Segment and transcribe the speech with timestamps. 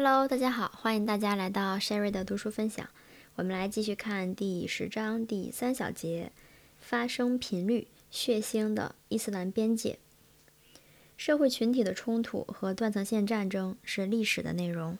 [0.00, 2.88] Hello，大家好，欢迎大家来到 Sherry 的读书分享。
[3.34, 6.30] 我们来继续看第十章第三小节：
[6.78, 9.98] 发生频率、血腥的伊斯兰边界。
[11.16, 14.96] 社会群体的冲突和断层线战争是历史的内容。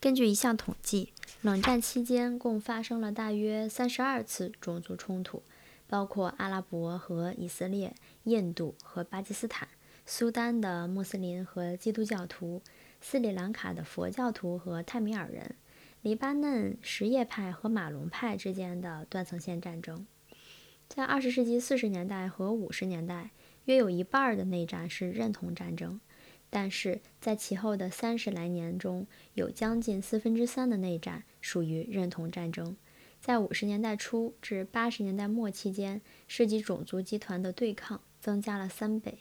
[0.00, 1.12] 根据一项统计，
[1.42, 5.44] 冷战期间共发生了大约三十二次种族冲突，
[5.86, 7.94] 包括阿拉伯和以色列、
[8.24, 9.68] 印度和巴基斯坦、
[10.04, 12.60] 苏丹的穆斯林和基督教徒。
[13.00, 15.56] 斯里兰卡的佛教徒和泰米尔人，
[16.02, 20.06] 黎巴嫩什叶派和马龙派之间的断层线战争，
[20.88, 23.30] 在二十世纪四十年代和五十年代，
[23.64, 26.00] 约有一半的内战是认同战争，
[26.50, 32.76] 但是在其后的三十来年中，有将近四分之三的内战属于认同战争。
[33.20, 39.18] 在五十年代初至八十年代末期间，涉及种族集团的对抗增加了三倍。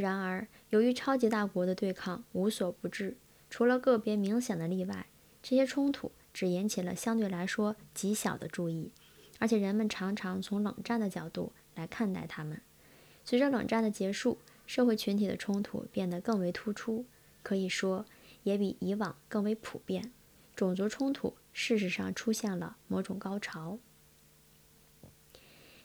[0.00, 3.16] 然而，由于超级大国的对抗无所不至，
[3.50, 5.06] 除了个别明显的例外，
[5.42, 8.92] 这些冲突只引起了相对来说极小的注意，
[9.38, 12.62] 而且人们常常从冷战的角度来看待它们。
[13.24, 17.04] 随着冷战的结束，社会群体的冲突变得更为突出，
[17.42, 18.06] 可以说
[18.44, 20.12] 也比以往更为普遍。
[20.56, 23.78] 种族冲突事实上出现了某种高潮。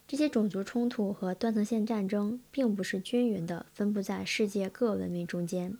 [0.07, 5.77] 这些种族冲突和断层线战争并不是均匀地分布在世界各文明中间。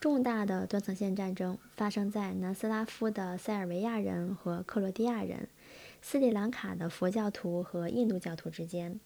[0.00, 5.48] 重大的断层线战争发生在南斯拉夫的塞尔维亚人和克罗地亚人、
[6.00, 8.98] 斯里兰卡的佛教徒和印度教徒之间，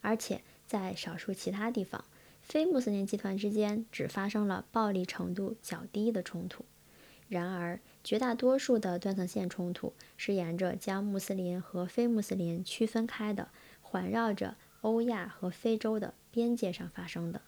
[0.00, 2.04] 而且在少数其他地方，
[2.40, 6.64] 非穆斯林集团之间只发生了暴力程度较低的冲突。
[7.26, 13.48] 然而，绝大多数的断层线冲突是沿着将穆斯林和非穆斯林区分开的。
[13.94, 17.40] 环绕着欧亚和非洲的边界上发生的。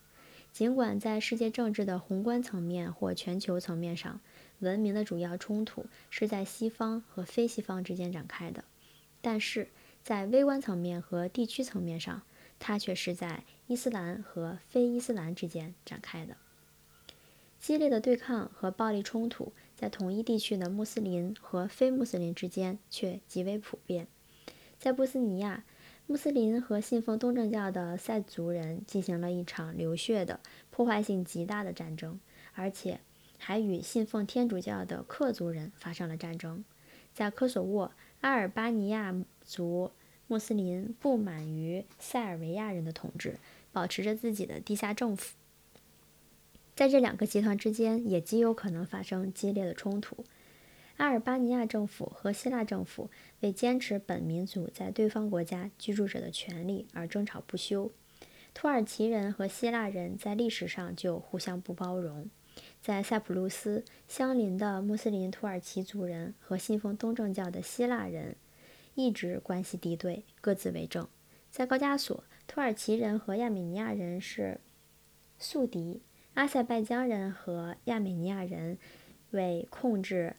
[0.53, 4.21] 尽管在世界政治的宏观层面或全球层面上，
[4.61, 8.63] 文明的主要冲突是在西方和非西方之间展开的，
[9.21, 9.71] 但是
[10.05, 12.23] 在微观层面和地区层面上，
[12.61, 16.37] 它却是在伊斯兰和非伊斯兰之间展开的。
[17.59, 24.07] 激烈的对抗和暴力冲突在同一地区的穆斯林和非穆斯林之间却极为普遍。
[24.79, 25.65] 在波斯尼亚。
[26.09, 30.39] 穆斯林和信奉东正教的塞族人进行了一场流血的、
[30.71, 32.21] 破坏性极大的战争，
[32.55, 33.01] 而且
[33.39, 36.65] 还与信奉天主教的克族人发生了战争。
[37.13, 37.91] 在科索沃，
[38.21, 39.91] 阿尔巴尼亚族
[40.29, 43.39] 穆斯林不满于塞尔维亚人的统治，
[43.73, 45.35] 保持着自己的地下政府。
[46.77, 50.25] 在这两个集团之间，也极有可能发生激烈的冲突。
[50.97, 57.91] 阿尔巴尼亚政府和希腊政府为坚持本民族在对方国家居住者的权利而争吵不休。
[58.55, 62.31] 土耳其人和希腊人在历史上就互相不包容。
[62.81, 68.35] 在塞浦路斯，相邻的穆斯林土耳其族人和信奉东正教的希腊人
[68.95, 71.07] 一直关系敌对，各自为政。
[71.51, 74.59] 在高加索，土耳其人和亚美尼亚人是
[75.39, 76.01] 宿敌，
[76.33, 78.79] 阿塞拜疆人和亚美尼亚人
[79.33, 80.37] 为控制。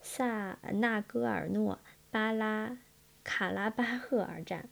[0.00, 1.78] 萨纳戈尔诺
[2.10, 2.78] 巴拉
[3.22, 4.68] 卡拉巴赫而战。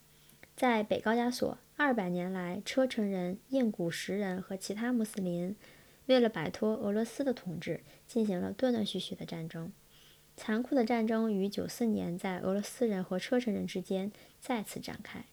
[0.56, 5.55] 在北高加索，二百年来，车臣人、印古什人和其他穆斯林
[6.06, 9.72] 为了摆脱俄罗斯的统治，进行了断断续续的战争。
[10.37, 14.10] 残酷的战争于九四年在俄罗斯人和车臣人之间
[14.41, 15.25] 再次展开。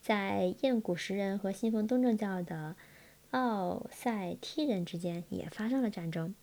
[0.00, 2.74] 在印古什人和信奉东正教的
[3.30, 6.34] 奥塞梯人之间也发生了战争。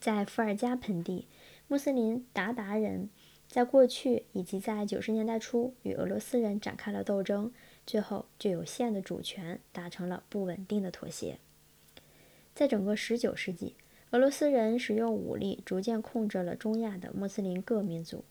[0.00, 1.26] 在伏尔加盆地，
[1.66, 3.10] 穆斯林鞑靼人
[3.48, 7.52] 在过去以及在九十年代初与俄罗斯人展开了斗争，
[7.86, 11.38] 最后就有限的主权达成了不稳定的妥协。
[12.54, 13.74] 在整个十九世纪，
[14.10, 18.24] 俄罗斯人使用武力逐渐控制了中亚的穆斯林各民族。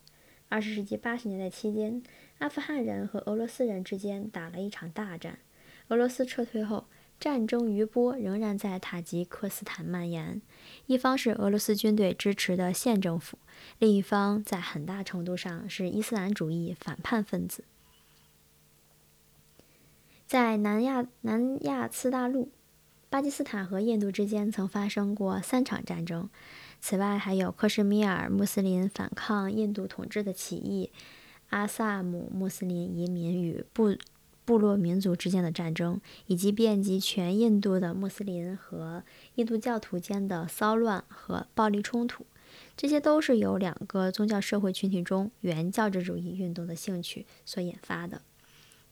[0.50, 2.02] 二十世纪八十年代期间，
[2.38, 5.40] 阿富汗人和俄罗斯人之间打了一场大战，
[5.90, 6.86] 俄罗斯撤退后。
[7.20, 10.40] 战争余波仍然在塔吉克斯坦蔓延，
[10.86, 13.40] 一方是俄罗斯军队支持的县政府，
[13.80, 17.64] 另一方在很大程度上是伊斯兰主义反叛分子。
[20.28, 22.52] 在南亚南亚次大陆，
[23.10, 26.30] 巴基斯坦和印度之间曾发生过三场战争，
[26.80, 30.92] 此外还有克什米尔穆斯林反抗印度统治的起义，
[31.50, 33.96] 阿萨姆穆斯林移民与布。
[34.48, 39.04] 部落民族之间的战争，以及遍及全印度的穆斯林和
[39.36, 42.26] 印度教徒间的骚乱和暴力冲突，
[42.78, 48.22] 这些都是由两个宗教社会群体中原教旨主义运动的兴趣所引发的。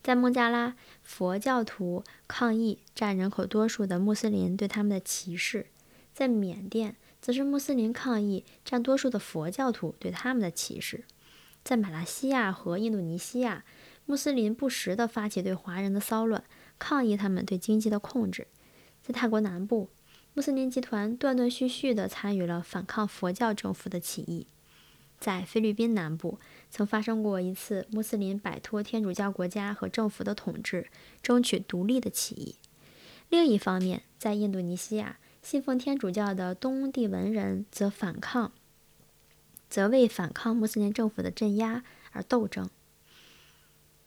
[0.03, 5.67] 在孟加拉，佛教徒抗议占人口多数的穆斯林对他们的歧视；
[6.13, 11.05] 在缅甸，则是穆斯林抗议占多数的佛教徒对他们的歧视。
[11.63, 13.63] 在马来西亚和印度尼西亚，
[14.05, 16.43] 穆斯林不时地发起对华人的骚乱，
[16.77, 18.47] 抗议他们对经济的控制。
[19.01, 19.89] 在泰国南部，
[20.33, 24.47] 穆斯林集团断断续续地参与了反抗佛教政府的起义。
[25.19, 30.89] 在菲律宾南部，曾发生过一次穆斯林摆脱天主教国家和政府的统治，
[31.21, 32.55] 争取独立的起义。
[33.29, 38.51] 另一方面，在印度尼西亚，信奉天主教的东帝汶人则反抗。
[39.67, 42.69] 则为反抗穆斯林政府的镇压而斗争。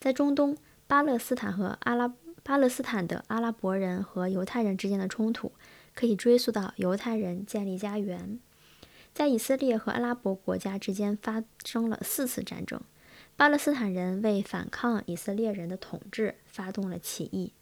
[0.01, 0.57] 在中东，
[0.87, 5.53] 巴勒斯坦和阿拉巴勒斯坦的阿拉伯人和犹太人之间的冲突，
[5.95, 8.39] 可以追溯到犹太人建立家园。
[9.13, 12.81] 在以色列和阿拉伯国家之间发生了四次战争，
[13.37, 17.53] 巴勒斯坦人为反抗以色列人的统治发动了起义。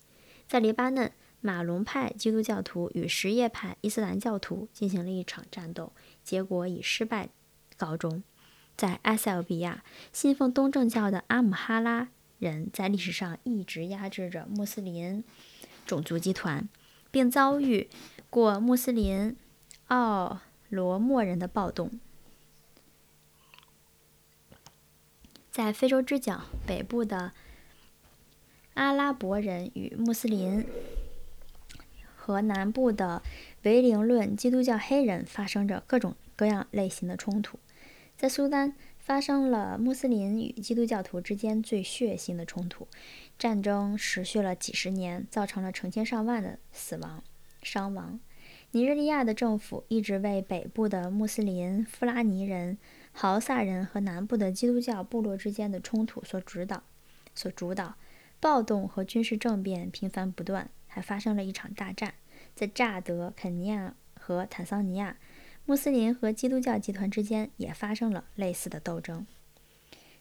[0.46, 1.10] 在黎巴嫩，
[1.40, 5.92] 马龙派基督教徒与什叶派伊斯兰教徒进行了一场战斗，
[6.22, 7.30] 结果以失败。
[7.78, 8.22] 告终。
[8.76, 9.82] 在埃塞俄比亚，
[10.12, 15.24] 信奉东正教的阿姆哈拉人在历史上一直压制着穆斯林
[15.86, 16.68] 种族集团，
[17.10, 17.88] 并遭遇
[18.28, 19.36] 过穆斯林
[19.88, 21.98] 奥罗莫人的暴动。
[25.50, 27.32] 在非洲之角北部的
[28.74, 30.66] 阿拉伯人与穆斯林
[32.14, 33.22] 和南部的
[33.62, 37.58] 维灵论基督教黑人发生着各种各样类型的冲突。
[38.18, 38.74] 在苏丹
[39.06, 42.88] 发生了穆斯林与基督教徒之间最血腥的冲突，
[43.38, 47.22] 战争持续了几十年，造成了成千上万的死亡
[47.62, 48.18] 伤亡。
[48.72, 52.78] 尼日利亚的政府一直为北部的穆斯林富拉尼人、
[53.12, 56.82] 豪萨人和南部的基督教部落之间的冲突所主导，
[57.32, 57.94] 所主导，
[58.40, 62.14] 暴动和军事政变频繁不断，还发生了一场大战，
[62.56, 65.16] 在乍得、肯尼亚和坦桑尼亚。
[65.66, 69.26] 穆斯林和基督教集团之间也发生了类似的斗争。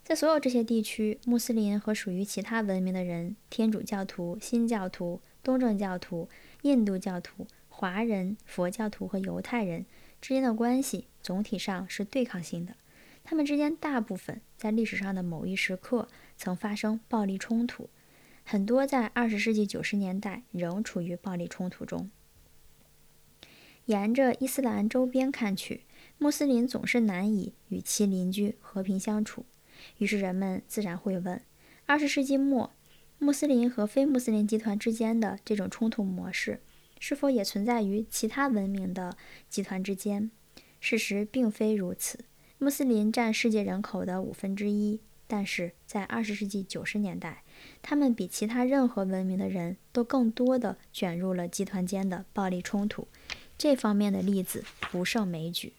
[0.04, 6.28] 在所有这些地区，穆斯林和属于其他文明的人——天主教徒、新教徒、东正教徒、
[6.64, 9.86] 印度教徒、华人、佛教徒和犹太人
[10.20, 12.76] 之间的关系总体上是对抗性的。
[13.24, 17.90] 他们之间大部分在历史上的某一时刻曾发生暴力冲突，
[18.44, 22.10] 很多在二十世纪九十年代仍处于暴力冲突中。
[23.86, 25.84] 沿着伊斯兰周边看去，
[26.18, 29.46] 穆斯林总是难以与其邻居和平相处。
[30.00, 31.40] 于是人们自然会问：
[31.86, 32.72] 二十世纪末，
[33.20, 36.62] 穆斯林和非穆斯林集团之间的这种冲突模式，
[37.00, 39.16] 是否也存在于其他文明的
[39.50, 40.32] 集团之间？
[40.80, 42.26] 事实并非如此。
[42.58, 47.44] 穆斯林占世界人口的五分之一，但是在二十世纪九十年代，
[47.84, 53.08] 他们比其他任何文明的人都更多地卷入了集团间的暴力冲突。
[53.58, 55.74] 这方面的例子不胜枚举。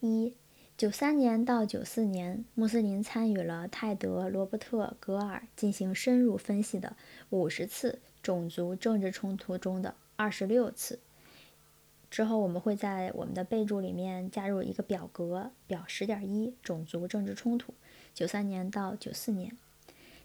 [0.00, 0.34] 一
[0.76, 6.96] 九三年到九四年，穆斯林参与了泰德·罗伯特·格尔进行深入分析的
[7.30, 11.00] 五十次种族政治冲突中的二十六次。
[12.10, 17.74] 之后我们会在我们的备注里面加入一个表格，表十点一种族政治冲突，
[18.14, 19.56] 九三年到九四年。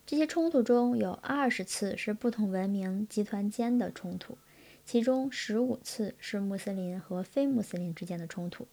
[0.06, 4.38] 这些冲突中有二十次是不同文明集团间的冲突。
[4.86, 8.68] 其中十五次是穆斯林和非穆斯林之间的冲突。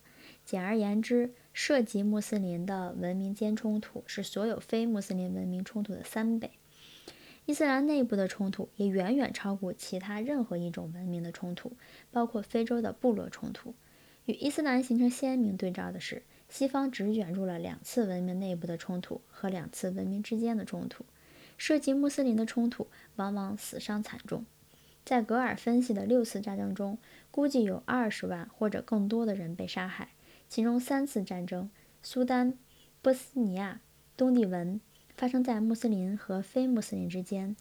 [0.45, 6.51] 简而言之，涉及穆斯林的文明间冲突是所有非穆斯林文明冲突的三倍。
[7.46, 11.77] 伊斯兰内部的冲突也远远超过其他任何一种文明的冲突，
[12.11, 13.75] 包括非洲的部落冲突。
[14.27, 21.05] 与伊斯兰形成鲜明对照的是，西方只卷入了两次文明内部的冲突和两次文明之间的冲突。
[21.56, 24.44] 涉及穆斯林的冲突往往死伤惨重。
[25.10, 26.96] 在格尔分析的六次战争中，
[27.32, 30.10] 估计有二十万或者更多的人被杀害。
[30.48, 31.69] 其中三次战争——
[32.00, 32.56] 苏丹、
[33.02, 33.81] 波斯尼亚、
[34.17, 34.81] 东帝汶——
[35.19, 37.56] 发生在穆斯林和非穆斯林之间；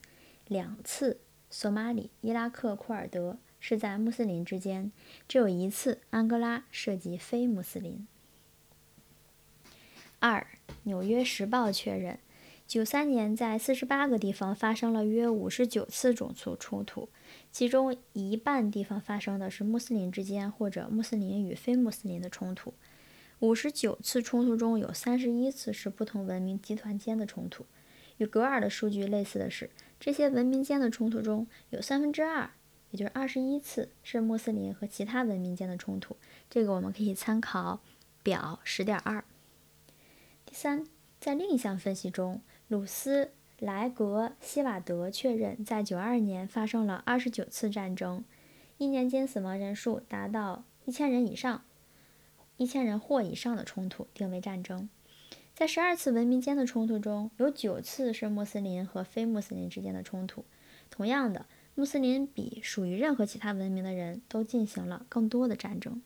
[0.48, 4.92] 两次索马里、伊拉克、库尔德是在穆斯林之间；
[5.28, 8.08] 只有一次安哥拉涉及非穆斯林。
[10.20, 10.46] 二，
[10.84, 12.20] 《纽约时报》确认。
[12.70, 17.10] 九三年，在四十八个地方发生了约五十九次种族冲突，
[17.52, 22.76] 其中一半地方发生的是穆斯林之间或者穆斯林与非穆斯林的冲突。
[23.40, 27.66] 五十九次冲突中有三十一次是不同文明集团间的冲突。
[28.18, 32.52] 与格尔的数据类似的是，这些文明间的冲突中有三分之二，
[32.92, 36.16] 也就是二十一次是穆斯林和其他文明间的冲突。
[36.48, 37.80] 这个我们可以参考
[38.22, 39.26] 表十点二。
[40.46, 40.86] 第三，
[41.20, 42.44] 在另一项分析中。
[42.70, 48.24] 鲁斯莱格希瓦德确认，在九二年发生了二十九次战争，
[48.78, 51.64] 一年间死亡人数达到一千人以上，
[52.58, 54.88] 一千人或以上的冲突定为战争。
[55.56, 60.46] 在十二次文明间的冲突中，有九次是穆斯林和非穆斯林之间的冲突。
[60.92, 66.04] 同样的，穆斯林比属于任何其他文明的人都进行了更多的战争。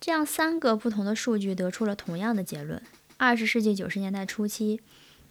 [0.00, 2.80] 这样，三个不同的数据得出了同样的结论：
[3.16, 4.80] 二十世纪九十年代初期，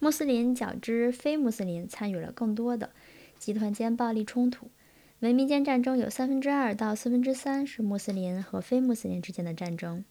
[0.04, 2.90] 穆斯林较之非穆斯林参与了更多的
[3.38, 4.72] 集团间暴力冲突。
[5.20, 10.04] 文明间战争有三分之二到四分之三是穆斯林和非穆斯林之间的战争。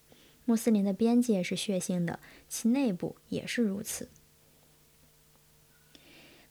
[0.44, 4.08] 穆斯林的边界是血腥的，其内部也是如此。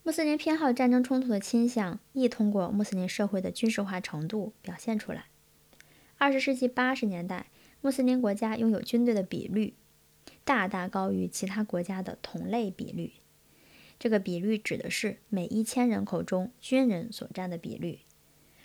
[0.03, 5.27] 穆斯林偏好战争冲突的倾向，亦通过穆斯林社会的军事化程度表现出来。
[6.17, 7.45] 二十世纪八十年代，
[7.79, 9.75] 穆斯林国家拥有军队的比率
[10.43, 13.13] 大大高于其他国家的同类比率。
[13.99, 17.99] 这个比率指的是每一千人口中军人所占的比率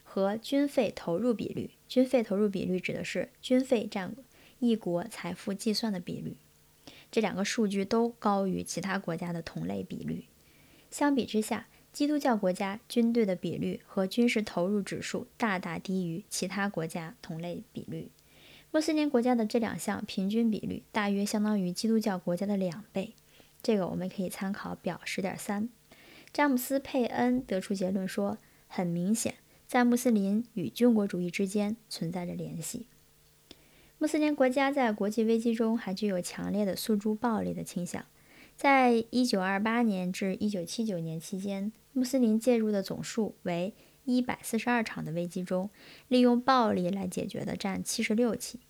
[0.02, 1.70] 和军费投入比率。
[1.86, 4.14] 军费投入比率指的是军费占。
[4.60, 6.36] 一国财富计算的比率，
[7.10, 10.24] 这两个数据都高于其他国家的同类比率。
[10.90, 18.08] 相比之下，基督教国家军队的比率和军事投入指数大大低于其他国家同类比率。
[18.70, 23.12] 穆斯林国家的这两项平均比率大约相当于基督教国家的两倍。
[23.64, 25.70] 这个我们可以参考表十点三。
[26.34, 32.88] 詹姆斯·佩恩得出结论说，很明显，在穆斯林与军国主义之间存在着联系。
[33.96, 38.04] 穆斯林国家在国际危机中还具有强烈的诉诸暴力的倾向。
[38.54, 43.72] 在1928年至1979年期间，穆斯林介入的总数为
[44.04, 45.70] 142场的危机中，
[46.08, 48.60] 利用暴力来解决的占76起。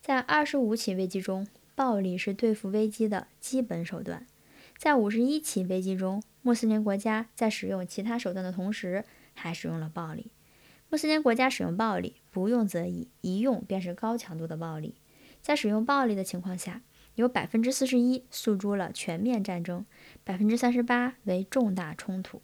[0.00, 4.26] 在25起危机中，暴力是对付危机的基本手段。
[4.76, 9.04] 在51起危机中，穆斯林国家在使用其他手段的同时，
[9.34, 10.30] 还使用了暴力。
[10.90, 14.94] 穆斯林国家使用暴力，不用则已，一用便是高强度的暴力。
[15.40, 16.82] 在使用暴力的情况下，
[17.14, 19.86] 有百分之四十一诉诸了全面战争，
[20.22, 22.42] 百分之三十八为重大冲突。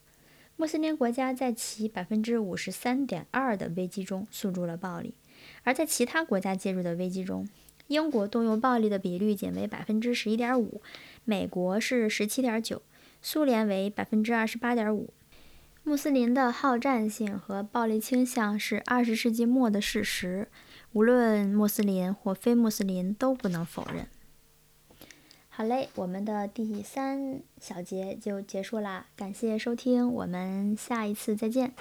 [0.56, 5.14] 穆斯林国家在其百分之五十三点二的危机中诉诸了暴力，
[5.62, 7.48] 而在其他国家介入的危机中，
[7.90, 10.80] 英国动用暴力的比率仅为百分之十一点五，
[11.24, 12.80] 美国是十七点九，
[13.20, 15.12] 苏联为百分之二十八点五。
[15.82, 20.46] 穆斯林的好战性和暴力倾向是二十世纪末的事实，
[20.92, 24.06] 无论穆斯林或非穆斯林都不能否认。
[25.48, 31.72] 好嘞，我们的第三小节就结束啦，感谢收听，我们下一次再见。